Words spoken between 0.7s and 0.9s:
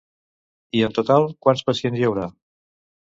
I